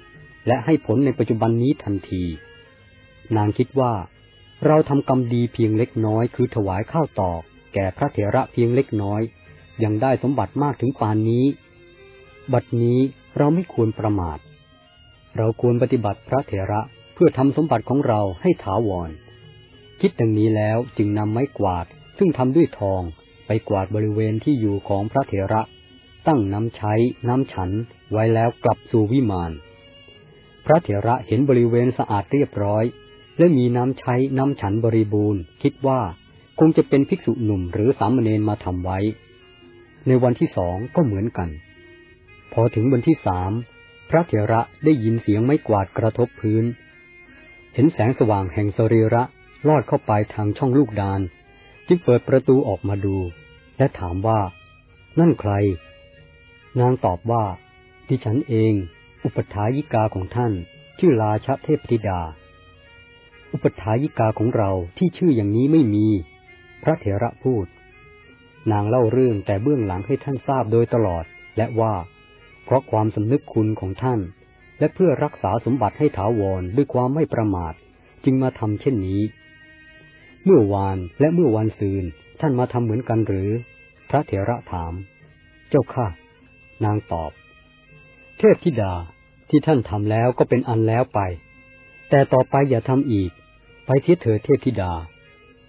[0.46, 2.24] และให้ผลในปัจจุบันนี้ทันที
[3.36, 3.92] นางคิดว่า
[4.66, 7.42] เราทำกรรมดีเพียงเล็กน้อย คือถวายข้าวตอก
[7.74, 9.20] แก่พระเถระเพียงเล็กน้อย
[9.84, 11.44] ยังได้สมบัติมากถึงปานนี้
[12.52, 12.98] บัดนี้
[13.36, 14.38] เราไม่ควรประมาท
[15.36, 16.80] เราควรปฏิบัติพระเถระ
[17.14, 19.10] เพื่อทำสมบัติของเราให้ถาวร
[20.00, 21.86] คิดดังนี้แล้วจึงนำไม้กวาด
[22.18, 23.02] ซึ่งทำด้วยทอง
[23.46, 25.62] ไปกวาดบริเวณที่อยู่ของพระเถระ
[26.26, 26.92] ตั้งน้ำใช้
[27.28, 27.70] น้ำฉัน
[28.12, 29.52] ไว้แล้วกลับสู่วิมาน
[30.66, 32.84] พระเถระเห็นบริเวณสะอาดเรียบร้อย
[33.38, 36.00] และมีน้ำใช้น้ำฉันบริบูรณ์ คิดว่า
[36.58, 38.98] คงจะเป็นภิกษุหนุ่มหรือสามเณรมาทำไว้
[40.06, 41.48] ในวันที่สองก็เหมือนกัน
[42.52, 43.52] พอถึงวันที่สาม
[44.10, 46.64] พระเถระได้ยินเสียงไม้กวาดกระทบพื้น
[47.74, 49.22] เห็นแสงสว่างแห่งสรีระ
[49.68, 51.20] ลอดเข้าไปทางช่องลูกดาน
[51.86, 53.16] จึงเปิดประตูออกมาดู
[53.78, 54.40] และถามว่า
[55.18, 55.52] นั่นใคร
[56.80, 57.44] นางตอบว่า
[58.08, 58.74] ดิฉันเอง
[59.24, 60.52] อุปถายิกาของท่าน
[60.98, 62.20] ชื่อราชเทพธิดา
[63.52, 66.06] อุปถายิกาของเราที่ชื่ออย่างนี้ไม่มี
[66.82, 67.66] พระเถระพูด
[68.72, 71.24] นางเล่าเรื่องแต่เบื้องหลังให้ท่านทราบโดยตลอด
[71.56, 71.94] และว่า
[72.66, 74.20] เพราะความสำนึกคุณของท่าน
[74.78, 77.74] และเพื่อรักษาสมบัติให้ถาวรด้วยความไม่ประมาท
[78.24, 79.22] จึงมาทำเช่นนี้
[80.44, 82.04] เมื่อวานและเมื่อวันซืน
[82.40, 83.50] ท่านมาทำเหมือนกันหรือ
[84.10, 84.92] พระเถระถาม
[85.68, 86.06] เจ้าค่ะ
[86.84, 87.32] นางตอบ
[88.38, 88.94] เทพธิดา
[89.48, 91.20] ที่ท่านทำแล้วก็เป็นอันแล้วไป
[92.10, 93.30] แต่ต่อไปอย่าทำอีก
[93.86, 94.92] ไปเทียเถิดเทพธิดา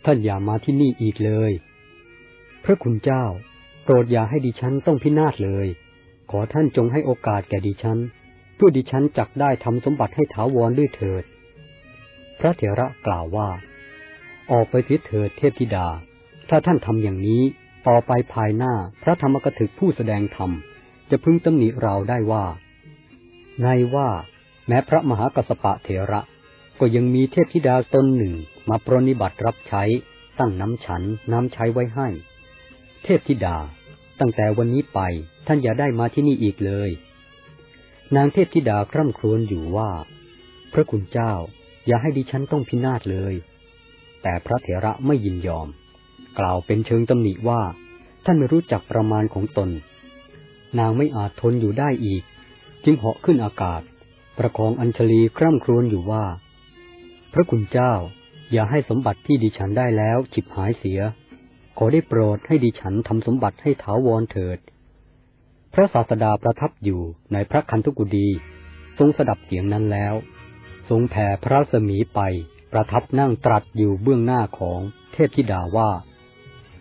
[0.05, 1.51] ท่านอย่ามาที่นี่อีกเลย
[2.63, 3.23] พระคุณเจ้า
[3.83, 5.67] โปรดอย่าให้ดิฉันต้องพินาศเลย
[6.31, 7.99] ขอท่านจงให้โอกาสแก่ดิฉัน
[8.55, 11.23] เพื่อดิฉันจักได้ทำสมบัติให้ถาวรด้วยเถิด
[12.39, 13.49] พระเถระกล่าวว่า
[14.51, 15.87] ออกไปเสียเถิดเทพธิดา
[16.49, 17.41] ถ้าท่านทำอย่างนี้
[17.87, 20.51] ต่อไปภายหน้าพระธรรมกถึกผู้แสดงธรรม
[21.09, 22.45] จะพึงตำหนิเราได้ว่า
[23.61, 24.09] ในว่า
[24.67, 26.21] แม้พระมหากัสปะเถระ
[26.79, 28.33] ก็ยังมีเทพธิดาตนหนึ่ง
[28.69, 29.83] มาปรนิบัติรับใช้
[30.39, 32.07] ตั้งน้ำฉันน้ำใช้ไว้ให้
[33.03, 33.57] เทพธิดา
[34.19, 34.99] ตั้งแต่วันนี้ไป
[35.47, 36.89] ท่านอย่าได้มาที่นี่อีกเลย
[38.15, 39.91] นางเทพธิดาคร่ำครวญอยู่ว่า
[40.73, 41.33] พระคุณเจ้า
[41.87, 43.33] อย่าให้ดิฉันต้องพินาศเลย
[44.23, 45.67] แต่พระเถระไม่ยินยอม
[46.39, 47.61] กล่าวเป็นเชิงตำหนิว่า
[48.25, 49.69] ท่านไม่รู้จักประมาณของตน
[50.79, 52.23] นางไม่อาจทนอยู่ได้อีก
[52.83, 53.81] จึงเหาะขึ้นอากาศ
[54.37, 56.25] ประคองอัญชลีคร่ำครวญอยู่ว่า
[57.33, 57.93] พระคุณเจ้า
[58.51, 60.99] อย่าให้สมบัติที่ดิฉันได้แล้วฉิบหายเสีย
[61.79, 64.59] ขอได้โปรดให้ดิฉันทำสมบัติให้ถาวรเถิด
[65.73, 67.01] พระศาสดาประทับอยู่
[67.33, 68.27] ในพระคันธุกุดี
[68.97, 70.13] ทรงสดับเสียงนั้นแล้ว
[70.89, 72.19] ทรงแผ่พระรัศมีไป
[72.71, 74.79] ประทับนั่งตรัสอยู่เบื้องหน้าของ
[75.13, 75.89] เทพธิดาว่า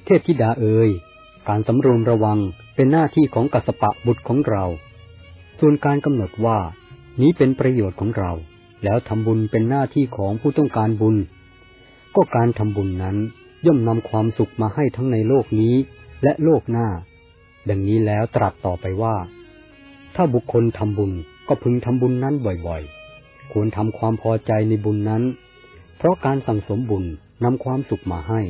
[0.05, 0.91] เทพธิดาเอ๋ย
[1.49, 2.39] การสำรวมระวัง
[2.75, 4.65] เป็นหน้าที่ของกัสปะบุตรของเรา
[5.59, 6.59] ส่วนการกำหนดว่า
[7.21, 8.33] นี้เป็นประโยชน์ของเรา
[8.85, 11.17] แล้วทำบุญเป็นหน้าที่ของผู้ต้องการบุญ
[12.15, 13.17] ก็การทำบุญนั้น
[13.66, 15.75] ย่อมนำความสุขมาให้ทั้งในโลกนี้
[16.23, 16.88] และโลกหน้า
[17.69, 19.16] ดังนี้แล้วตรัสต่อไปว่า
[20.14, 21.12] ถ้าบุคคลทำบุญ
[21.49, 22.35] ก็พึงทำบุญนั้น
[22.66, 25.23] บ่อยๆ ควรทำความพอใจในบุญนั้น
[25.97, 27.05] เพราะการสั่งสมบุญ
[27.45, 28.40] นำความสุขมาให้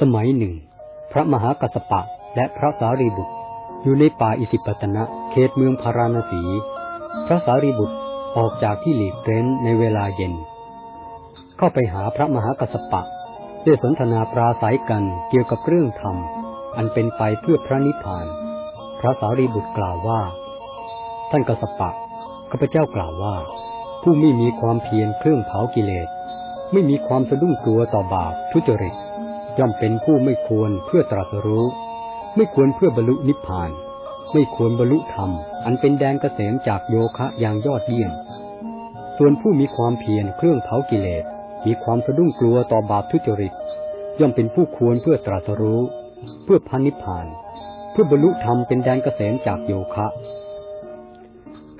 [0.00, 0.54] สมัยหนึ่ง
[1.12, 2.00] พระมหากัสสปะ
[2.34, 3.34] และพระสารีบุตร
[3.82, 6.42] อยู่ในป่าอิสิปตนะเขตเมืองพาราณสี
[7.26, 7.96] พระสารีบุตร
[8.36, 10.34] ออกจากที่หลีกเร้นในเวลาเย็น
[11.56, 13.02] เข้าไปหาพระมหากัสสปะ
[13.64, 16.16] ได้สนทนาปราศัยกันเกี่ยวกับเรื่องธรรม
[16.76, 18.26] อันเป็นไปเพื่อพระนิพพาน
[19.00, 20.20] พระสารีบุตรกล่าวว่า
[21.30, 21.90] ท่านกัสสปะ
[22.50, 23.36] ข้าพเจ้ากล่าวว่า
[24.02, 26.08] ผู้ไม่มีความเพียรเครื่องเผากิเลส
[26.72, 28.96] ไม่มีความสะดุ้งกลัวต่อบาปทุจริต
[29.60, 31.64] ย่อมเป็นผู้ไม่ควรเพื่อตรัสรู้
[32.36, 33.70] ไม่ควรเพื่อบรรลุนิพพาน
[34.32, 35.30] ไม่ควรบรรลุธรรม
[35.64, 38.12] อันเป็นแดนเกษมจากโยคะอย่างยอดเยี่ยม
[39.16, 41.24] ส่วนผู้มีความเพียรเครื่องเผากิเลส
[41.66, 43.54] มีความสะดุ้งกลัวต่อบาปทุจริต
[44.20, 45.80] ย่อมเป็นผู้ควรเพื่อตรัสรู้
[46.44, 47.26] เพื่อพันนิพพาน
[47.92, 50.06] เพื่อบรรลุธรรมเป็นแดนเกษมจากโยคะ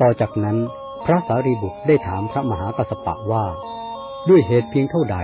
[0.01, 0.57] ต่อจากนั้น
[1.05, 3.45] พระสารีบุตรได้ถามพระมหากัสสปะว่า
[4.29, 5.19] ด้วยเหตุเพียงเท่าใด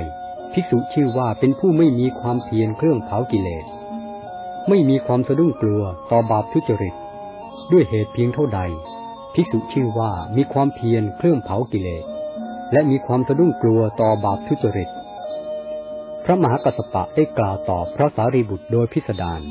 [0.58, 3.64] ภิกษุชื่อว่าเป็นผู้ไม่มีความเพียรเครื่องเผากิเลส
[4.68, 6.94] ไม่มีความสะดุ้งกลัวต่อบาปทุจริต
[7.72, 8.60] ด้วยเหตุเพียงเท่าใด
[9.34, 12.04] ภิกษุชื่อว่ามีความเพียรเครื่องเผากิเลส
[12.72, 14.90] และมีความสะดุ้งกลัวต่อบาปทุจริต
[16.24, 19.42] พระมหากัสสปะได้กล่าวตอบพระสารีบุตรโดยพิสดาร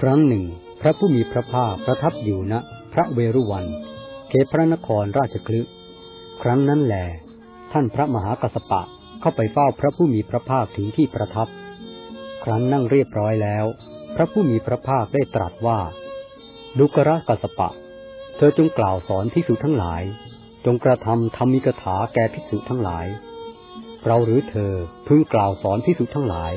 [0.00, 0.44] ครั้งหนึ่ง
[0.80, 2.54] พระผู้มีพระภาคประทับอยู่ณ
[2.92, 3.66] พระเวรุวัน
[4.28, 5.60] เขตพระนครราชคลึ
[6.42, 6.94] ครั้งนั้นแหล
[7.72, 8.82] ท่านพระมหากัสสปะ
[9.22, 11.48] เข้าไปเฝ้าพระผู้มีพระภาคถึงที่ประทับ
[12.42, 13.64] ครั้นนั่งเรียบร้อยแล้ว
[14.14, 15.80] พระผู้มีพระภาคได้ตรัสว่า
[16.78, 17.70] ดุกระกัสปะ
[18.36, 20.02] เธอจงกล่าวสอนภิกษุทั้งหลาย
[20.64, 23.06] จงกระทำธรรมิกถาแก่ภิกษุทั้งหลาย
[24.06, 24.72] เราหรือเธอ
[25.06, 26.52] พึงกล่าวสอนภิกษุทั้งหลาย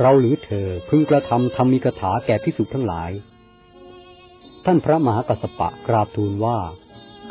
[0.00, 3.10] เราหรือเธอพึงกระทำธรรมิกถาแก่ภิกษุทั้งหลาย
[4.64, 6.58] ท่านพระมหากัสปะกราบทูลว่า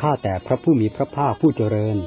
[0.02, 1.98] ข้าแต่พระผู้มีพระภาคผู้เจริญ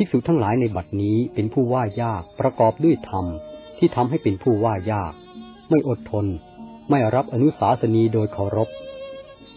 [0.00, 3.26] ภิกษุทั้งหลายในบัดนี้เป็นผู้ว่ายากประกอบด้วยธรรม
[3.78, 5.12] ที่ทำให้เป็นผู้ว่ายาก
[5.70, 6.26] ไม่อดทน
[6.90, 8.68] ไม่รับอนุสาสนีโดยเคารพ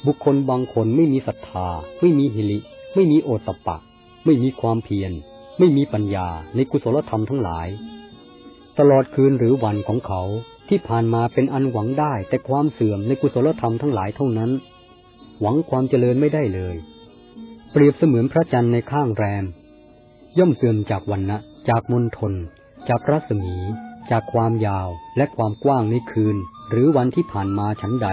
[0.06, 1.67] บุคคลบางคนไม่มีศรัทธา
[2.01, 2.60] ไม่มีหิริ
[2.95, 3.77] ไม่มีโอตตะปะ
[4.25, 5.12] ไม่มีความเพียร
[5.60, 7.67] ไม่มีปัญญาในกุศลธรรมทั้งหลาย
[8.80, 10.21] ตลอดคืนหรือวันของเขา
[10.69, 14.51] ที่ผ่านมาเป็นอันหวังได้แต่ความเสื่อมในกุศลธรรมทั้งหลายเท่านั้น
[15.41, 16.75] หวังความเจริญไม่ได้เลย
[17.71, 19.45] เปรียบเสมือนพระจันทร์ในข้างแรม
[20.39, 21.38] ย่อมเสื่อมจากวันนะ
[21.70, 22.34] จากมณฑล
[22.89, 23.56] จากรัศมี
[24.12, 26.38] จากความยาวและความกว้างในคืน
[26.70, 28.08] หรือวันที่ผ่านมาชั้นใด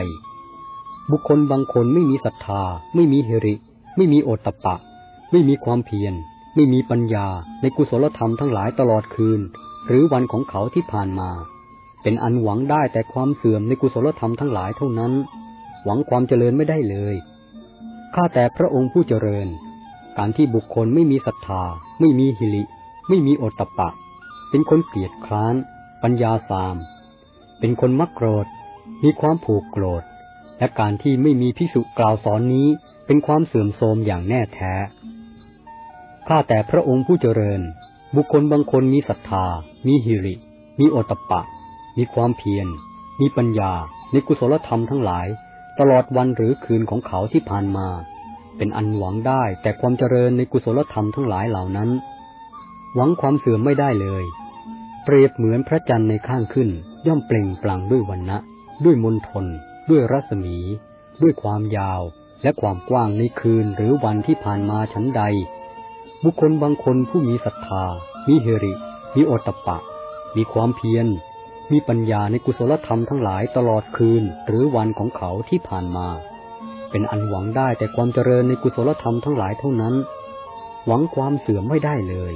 [1.11, 2.63] บุคคลบางคนไม่มีศรัทธา
[2.95, 3.55] ไม่มีเฮริ
[3.97, 4.77] ไม่มีโอตตะปะ
[5.31, 6.15] ไม่มีความเพียร
[6.55, 7.27] ไม่มีปัญญา
[7.61, 9.41] ในกุศลธรรมทั้งหลายตลอดคืน
[9.87, 11.31] หรือวันของเขาที่ผ่านมา
[12.03, 15.13] เป็นอันหวังได้แต่ความเสื่อมในกุศลธรรมทั้งหลายเท่านั้น
[15.85, 17.15] หวังความเจริญไม่ได้เลย
[18.15, 19.49] ข้าแต่พระองค์ผู้เจริญ
[20.19, 21.63] การที่บุคคลไม่มีศรัทธา
[22.01, 22.63] ไม่มีหิริ
[23.09, 23.89] ไม่มีโอตตะปะ
[24.51, 25.55] เป็นคนเกลียดคร้าน
[26.03, 26.77] ปัญญาสาม
[27.61, 28.47] เป็นคนมักโกรธ
[29.05, 30.03] มีความผูกโกรธ
[30.59, 32.69] และการที่ไม่มีพิสุกล่าวสอนนี้
[33.07, 34.73] เป็นความเสื่อมโทรมอย่างแน่แท้
[36.29, 37.61] ข้าแต่พระองค์ผู้เจริญ
[38.15, 39.45] บุคคลบางคนมีศรัทธา
[39.87, 40.35] มีหิริ
[40.81, 41.41] มีโอตปะ
[41.97, 42.67] มีความเพียร
[43.21, 43.73] มีปัญญา
[44.13, 45.27] ในกุศลธรรมทั้งหลาย
[45.79, 47.89] ตลอดวันหรือคืนของเขาที่ผ่านมา
[48.59, 51.91] เป็นอันหวังได้แต่ความเจริญในกุศลธรรมทั้งหลายเหล่านั้น
[52.95, 54.25] หวังความเสื่อมไม่ได้เลย
[55.05, 56.69] เปรียบเหมือนพระจันทร์ในข้างขึ้น
[57.07, 58.39] ย่อมเปล่งปลั่งด้วยวันนะ
[58.85, 59.47] ด้วยมนทน
[59.91, 60.57] ด้วยรัศมี
[61.23, 62.03] ด้วยความยาว
[62.43, 65.23] และความกว้างในคืนหรือวันที่ผ่านมาชั้นใด
[66.25, 67.85] บุคคลบางคนผู้มีศรัทธา
[68.29, 68.75] มีเฮริ
[69.15, 69.79] มีโอตปะ
[70.37, 71.07] มีความเพียร
[71.73, 76.09] มีปัญญาในกุศลธรรมทั้งหลายตลอดคืนหรือวันของเขาที่ผ่านมา
[76.91, 79.95] เป็นอันหวังได้แต่ความเจริญในกุศลธรรมทั้งหลายเท่านั้น
[80.87, 82.33] หวังความเสื่อมไม่ได้เลย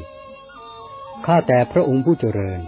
[1.27, 2.61] ข้าแต่พระองค์ผู้เจริญ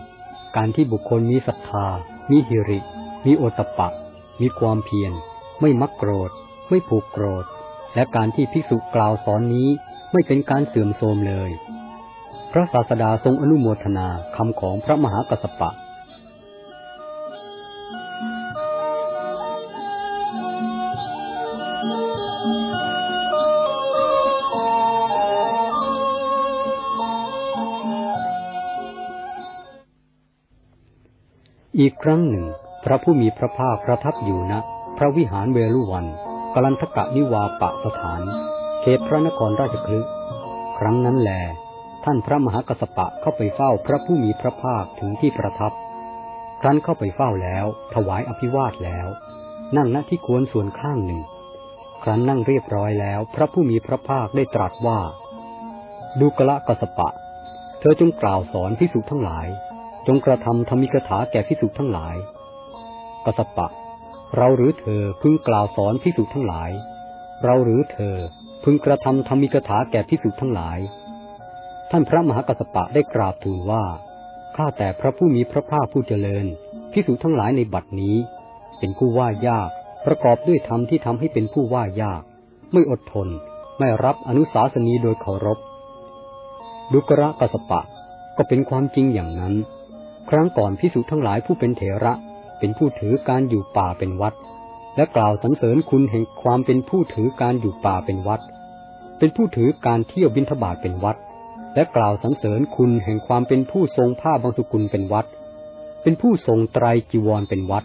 [0.57, 1.87] การที่บุคคลมีศรัทธา
[2.31, 2.81] มีหิริ
[3.27, 3.89] มีโอตปะ
[4.41, 5.13] มีความเพียร
[5.61, 6.31] ไม่มักโกรธ
[6.69, 7.45] ไม่ผูกโกรธ
[7.95, 9.69] และการที่ภิกษุกล่าวสอนนี้
[10.13, 11.51] ไม่เป็นการเสื่อมโทรมเลย
[12.53, 15.71] พระศาสดาทรงอนุโมทนาคำของพระมหากัสสปะ
[31.81, 32.47] อีกครั้งหนึ่ง
[32.85, 34.59] พระผู้มีพระภาคประทับอยู่ณนะ
[34.97, 36.07] พระวิหารเวลุวัน
[36.55, 38.23] กลันทกะนิวาปะสถาน
[38.81, 40.01] เขตพระนครราชคลึ
[40.79, 41.31] ครั้งนั้นแล
[42.05, 45.73] ท่านพระมหากัสปะเข้าไปเฝ้าพระผู้มีพระภาคถึงที่ประทับ
[46.61, 49.07] ครั้นเข้าไปเฝ้าแล้ว ถวายอภิวาทแล้ว
[49.77, 51.21] นั่งณที่ควรส่วนข้างหนึ่ง
[52.03, 55.01] ครั้นนั่งเรียบร้อยแล้ว พระผู้มีพระภาคได้ตรัสว่า
[56.21, 57.09] ดูกละกัสปะ
[57.81, 59.49] เธอจงกล่าวสอนพิสุทั้งหลาย
[60.07, 62.17] จงกระทำธรรมิกถาแก่พิสุทั้งหลาย
[63.27, 63.67] กสปะ
[64.37, 66.71] เราหรือเธอพึงกล่าวสอนพิสุทั้งหลาย
[67.45, 68.17] เราหรือเธอ
[68.65, 70.79] พึงกระทำธรรมิกถาแก่พิสุทั้งหลาย
[71.91, 73.85] ท่านพระมหากัสปะได้กราบทูลว่า
[74.57, 76.47] ข้าแต่พระผู้มีพระภาคผู้เจริญ
[76.93, 78.17] พิสุทั้งหลายในบัดนี้
[78.79, 79.71] เป็นผู้ว่ายาก
[80.07, 82.23] ประกอบด้วยธรรมที่ทำให้เป็นผู้ว่ายาก
[82.73, 83.29] ไม่อดทน
[83.79, 85.59] ไม่รับอนุสาสนีโดยเคารพ
[86.93, 87.81] ดุกระกัสปะ
[88.37, 89.55] ก็เป็นความจริงอย่างนั้น
[90.31, 92.13] ครั้งก่อนพิสุทั้งหลายผู้เป็นเถระ
[92.59, 94.35] เป็นผู้ถือการอยู่ป่าเป็นวัด
[94.97, 98.41] และกล่าวสรรเสริญคุณแห่งความเป็นผู้ถือการอยู่ป่าเป็นวัด
[99.19, 101.17] เป็นผู้ถือการเที่ยวบินทบาทเป็นวัด
[101.75, 105.27] และกล่าวสรรเสริญคุณแห่งความเป็นผู้ทรงผ้าบางสุกุลเป็นวัด
[106.03, 107.85] เป็นผู้ทรงไตรจีวรเป็นวัด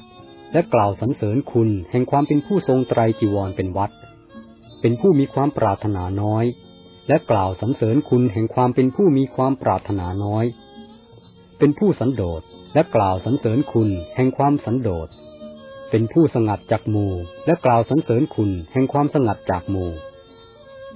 [0.54, 3.92] และกล่าวสรรเสริญคุณแห่งความเป็นผู้ทรงไตรจีวรเป็นวัด
[4.82, 6.46] เป็นผู้มีความปรารถนาน้อย
[7.08, 10.46] และกล่าวสรรเสริญคุณแห่งความเป็นผู้มีความปรารถนาน้อย
[11.60, 12.42] เป็นผู้สันโดษ
[12.74, 15.10] และกล่าวสรรเสริญคุณแห่งความสันโดษ
[15.90, 17.14] เป็นผู้สงัดจากหมู่
[17.46, 19.92] และกล่าวสรรเสริญคุณแห่งความสงัดจากหมู่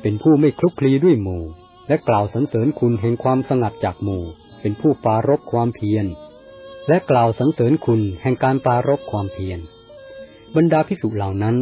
[0.02, 1.44] เป็นผู้ไม่คลุกคลีด้วยหมู่
[1.88, 4.24] และกล่าวสรรเสริญคุณแห่งความสงัดจากหมู่
[4.62, 6.06] เป็นผู้ปารบความเพียร
[6.88, 9.60] และกล่าวสรรเสริญคุณแห่งการปารบความเพียร
[10.56, 11.56] บรรดาพิสุเหล่านั้น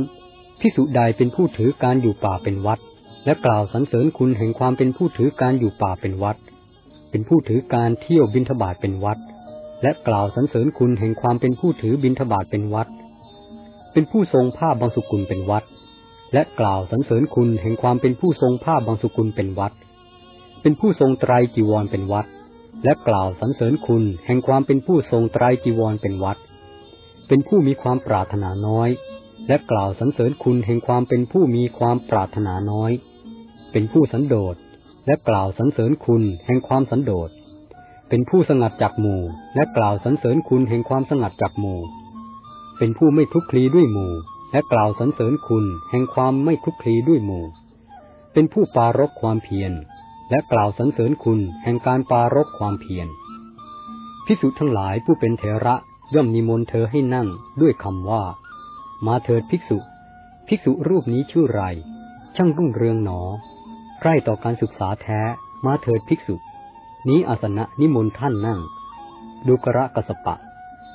[0.60, 2.80] พิสุใดเป็นผู้ถือการอยู่ป่าเป็นวัด
[3.26, 6.38] และกล่าวสรรเสริญคุณแห่งความเป็นผู้ถือการอยู่ป่าเป็นวัด
[7.12, 9.18] เป็นผู้ถือการเที่ยวบินทบาทเป็นวัด
[9.84, 12.88] และกล่าวสรรเสริญคุณแห่งความเป็นผู้ถือบินทบาทเป็นวัด
[13.94, 15.64] เป็นผู้ทรงผ้าบางสุกุลเป็นวัด
[16.34, 19.74] และกล่าวสรรเสริญคุณแห่งความเป็นผู้ทรงผ้าบางสุกุลเป็นวัด
[20.62, 22.26] เป็นผู้ทรงไตรจีวรเป็นวัด
[22.84, 26.38] และกล่าวสรรเสริญคุณแห่งความเป็นผู้ทรงไตรจีวรเป็นวัด
[27.28, 28.90] เป็นผู้มีความปรารถนาน้อย
[29.48, 32.92] และกล่าวสรรเสริญคุณแห่งความเป็นผู้มีความปรารถนาน้อย
[33.72, 34.56] เป็นผู้สันโดษ
[35.06, 37.30] และกล่าวสรรเสริญคุณแห่งความสันโดษ
[38.10, 39.22] เป็นผู้สงัดจากหมู่
[39.56, 41.80] และกล่าวสรรเสริญคุณแห่งความสงัดจากหมู่
[42.78, 44.14] เป็นผู้ไม่ทุกคลีด้วยหมู่
[44.52, 47.46] และกล่าวสรรเสริญคุณแห่งความไม่คลุกคลีด้วยหมู่
[48.34, 49.72] เป็นผู้ปารกความเพียร
[50.30, 53.08] และกล่าวสรรเสริญคุณแห่งการปารกความเพียร
[54.26, 55.76] พิสุทั้งหลายผู้เป็นเถระ
[56.14, 57.28] ย่อมนิมนต์เธอให้นั่ง
[57.62, 58.24] ด้วยคำว่า
[59.06, 59.78] มาเถิดภิกษุ
[60.48, 61.62] ภิกษุรูปนี้ชื่อไร
[62.36, 63.22] ช่างรุ่งเรืองหนอ
[64.02, 65.22] ใกล้ต่อการศึกษาแท้
[65.66, 66.36] มาเถิดภิกษุ
[67.10, 68.60] นี้อาสนะนิมนต์ท่านนั่ง
[69.48, 70.36] ดูกระกสปะ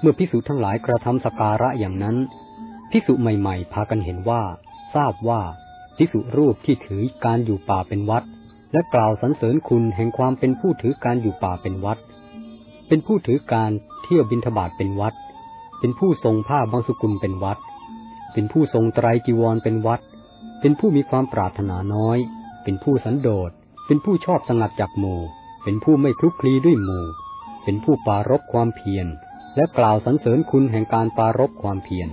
[0.00, 2.16] เมื่อภิกษุทั้งหลายกระทำสการะอย่างนั้น
[2.90, 4.42] ภิกษุใหม่ๆ พากันเห็นว่า
[4.94, 5.40] ทราบว่า
[5.96, 8.24] ภิกษุรูปที่ถือการอยู่ป่าเป็นวัด
[8.72, 11.98] และกล่าวสรรเสริญคุณแห่งความเป็นผู้ถือการอยู่ป่าเป็นวัด
[12.88, 13.70] เป็นผู้ถือการ
[14.02, 15.14] เที่ยวบินทบาทเป็นวัด
[15.80, 17.58] เป็นผู้ทรงผ้าบางสุกุลเป็นวัด
[18.32, 20.00] เป็นผู้ทรงไตรจีวรเป็นวัด
[20.60, 22.18] เป็นผู้มีความปรารถนาน้อย
[22.66, 23.50] เป็นผู้สันโดษ
[23.86, 25.20] เป็นผู้ชอบสงัดจากหมู่
[25.64, 27.04] เป็นผู้ไม่คลุกคลีด้วยหมู่
[27.64, 29.06] เป็นผู้ปารบความเพียร
[29.56, 32.08] และกล่าวสรรเสริญคุณแห่งการปารบความเพียร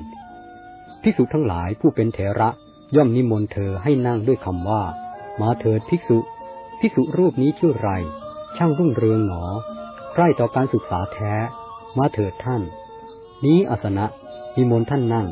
[1.01, 2.49] ภิกษุทั้งหลายผู้เป็นเถระ
[2.95, 4.83] ย่อมนิมนต์เธอให้นั่งด้วยคำว่า
[5.41, 6.19] มาเถิดภิกษุ
[6.79, 7.89] ภิกษุรูปนี้ชื่อไร
[8.57, 9.43] ช่างรุ่งเรืองหนอ
[10.15, 11.33] ใกล้ต่อการศึกษาแท้
[11.97, 12.61] มาเถิดท่าน
[13.45, 14.05] นี้อาสนะ
[14.55, 15.27] นิมนต์ท่านนั่ง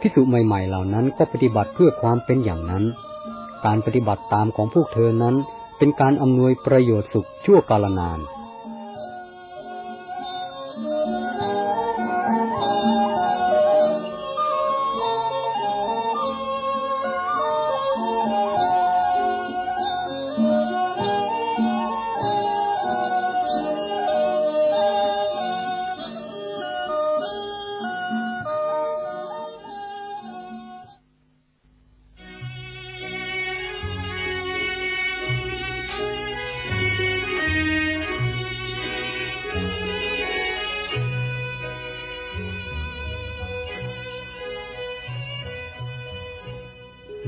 [0.00, 2.84] พิสุใหม่ๆเหล่านั้นก็ปฏิบัติเพื่อความเป็นอย่างนั้น
[3.64, 5.34] การปฏิบัติตามของพวกเธอนั้น
[5.78, 8.20] เป็นการอำนวยประโยชน์สุขชั่วกาลนาน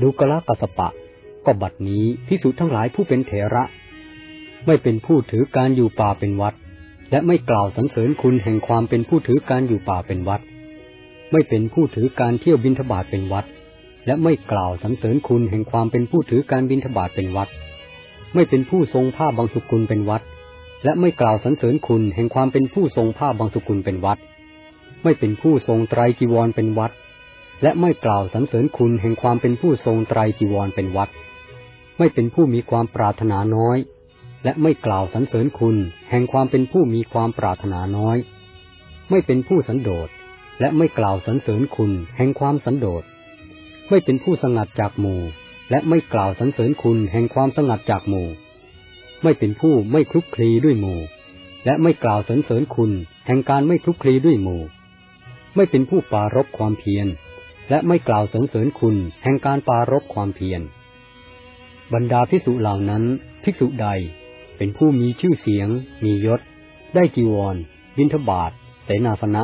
[0.05, 0.89] ดูกละกัสปะ
[1.45, 3.63] ก็บัดนี้พิสุทั้งหลายผู้เป็นเถระ
[4.65, 6.53] ไม่เป็นผู้ถือการอยู่ป่าเป็นวัด
[7.11, 10.41] และไม่กล่าวสรรเสริญคุณแห่งความเป็นผู้ถือการอยู่ป่าเป็นวัด
[11.31, 13.45] ไม่เป็นผู้ถือการเที่ยวบินทบาทเป็นวัด
[14.05, 17.49] และไม่กล่าวสรรเสริญคุณแห่งความเป็นผู้ถือการบินทบาทเป็นวัด
[18.33, 20.21] ไม่เป็นผู้ทรงผ้าบางสุกุลเป็นวัด
[20.83, 24.17] และไม่กล่าวสรรเสริญคุณแห่งความเป็นผู้ทรงผ้าบางสุกุลเป็นวัด
[25.03, 26.91] ไม่เป็นผู้ทรงไตรจีวรเป็นวัด
[27.63, 31.09] และไม่กล่าวสรรเสริญคุณแห่งความเป็นผู้ทรงไตรจีวรเป็นวัด
[31.97, 33.77] ไม่เป็นผู้มีความปรารถนาน้อย
[34.43, 35.75] และไม่กล่าวสรรเสริญคุณ
[36.09, 38.17] แห่งความเป็นผู้มีความปรารถนาน้อย
[39.09, 40.09] ไม่เป็นผู้สันโดษ
[40.59, 43.03] และไม่กล่าวสรรเสริญคุณแห่งความสันโดษ
[43.89, 45.21] ไม่เป็นผู้สงัดจากหมู่
[45.69, 48.27] และไม่กล่าวสรรเสริญคุณแห่งความสงัดจากหมู่
[49.23, 50.99] ไม่เป็นผู้ไม่คลุกคลีด้วยหมู่
[51.65, 52.91] และไม่กล่าวสรรเสริญคุณ
[53.27, 54.61] แห่งการไม่คลุกคลีด้วยหมู่
[55.55, 57.07] ไม่เป็นผู้ปารบความเพียร
[57.69, 60.61] และไม่กล่าวสรรเสริญคุณแห่งการปารบความเพียร
[61.93, 63.03] บรรดาภิกษุเหล่านั้น
[63.43, 63.87] ภิกษุใด
[64.57, 65.69] เป็นผู้มีชื่อเสียง
[66.03, 66.41] มียศ
[66.95, 67.55] ได้จีวร
[67.97, 68.51] บิณฑบาต
[68.83, 69.43] เสนาสนะ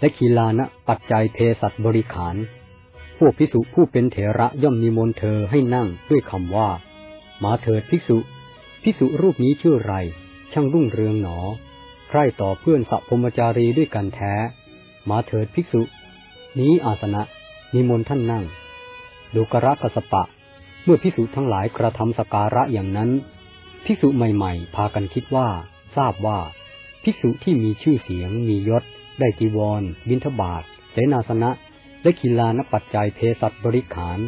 [0.00, 2.36] และคีลานะปัจจัยเพศัตบริขาร
[3.18, 6.68] พวกภิกษุผู้เป็นเถระย่อมนิมนต์เธอให้นั่งด้วยคำว่า
[7.42, 8.18] มาเถิดภิกษุ
[8.82, 9.94] ภิกษุรูปนี้ชื่อไร
[10.52, 11.38] ช่างรุ่งเรืองหนอ
[12.08, 14.34] ใคร่ต่อเพื่อนสัพพมจารีด้วยกันแท้
[15.10, 15.82] มาเถิดภิกษุ
[16.58, 17.22] นี้อาสนะ
[17.74, 18.44] นิมนต์ท่านนั่ง
[19.34, 20.22] ดูกระกสปะ
[20.84, 23.10] เมื่อพิสุทั้งหลายกระทำสการะอย่างนั้น
[23.84, 25.48] พิสุใหม่ๆ พากันคิดว่า
[25.96, 26.38] ทราบว่า
[27.02, 28.82] พิสุที่มีชื่อเสียง มียศ
[29.20, 31.50] ได้จีวร บิณฑบาตเสนาสนะ
[32.02, 34.18] และคิลานปัจจัยเพศัตบริขาร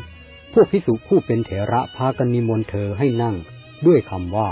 [0.52, 3.36] พวกพิสุผู้เป็นเถระพากันนิมนต์เธอให้นั่ง
[3.86, 4.48] ด้วยคำว่า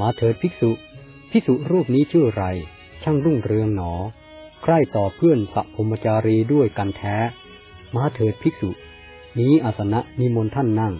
[0.00, 0.70] มาเถิดภิกษุ
[1.30, 2.44] ภิกษุรูปนี้ชื่อไร
[3.02, 3.92] ช่างรุ่งเรืองหนอ
[4.62, 7.16] ใคร่ต่อเพื่อนสัพพมจารีด้วยกันแท้
[7.96, 8.70] มาเถิดภิกษุ
[9.38, 10.94] นี้อาสนะนิมนต์ท่านนั่ง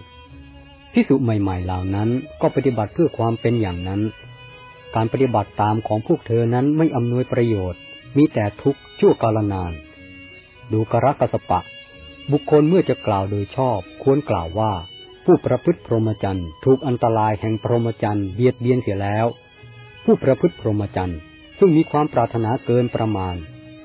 [0.92, 2.08] ภิกษุใหม่ ๆ เหล่านั้น
[2.40, 4.00] ก็ปฏิบัติเพื่อความเป็นอย่างนั้น
[4.94, 7.80] การปฏิบัติตามของพวกเธอนั้นไม่อำนวยประโยชน์
[8.16, 9.72] มีแต่ทุกข์ชั่วกาลนาน
[10.72, 11.60] ดูกรกสปะ
[12.32, 14.72] บุคคลเมื่อจะกล่าวโดยชอบ ควรกล่าวว่า
[15.24, 19.26] ผู้ประพฤติพรหมจรรย์ถูกอันตรายแห่งพรหมจรรย์เบียดเบียนเสียแล้ว
[20.04, 21.18] ผู้ประพฤติพรหมจรรย์
[21.58, 23.36] ซึ่งมีความปรารถนาเกินประมาณ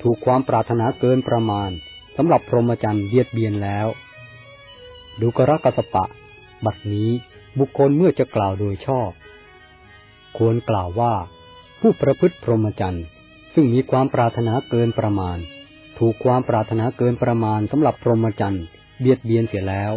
[0.02, 1.72] ถูกความปรารถนาเกินประมาณ
[2.18, 3.88] สำหรับพรหมจรรย์เบียดเบียนแล้ว
[5.22, 6.06] ดูกรกสปะ
[6.66, 7.10] บัดนี้
[7.60, 9.12] บุคคลเมื่อจะกล่าวโดยชอบ
[10.38, 11.14] ควรกล่าวว่า
[11.80, 13.06] ผู้ประพฤติพรหมจรรย์
[13.54, 15.38] ซึ่งมีความปรารถนาเกินประมาณ
[15.98, 18.64] ถูกความปรารถนาเกินประมาณสำหรับพรหมจรรย์
[19.00, 19.94] เบียดเบียนเสียแล้ว